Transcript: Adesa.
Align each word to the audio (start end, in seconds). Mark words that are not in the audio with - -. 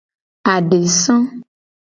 Adesa. 0.53 1.15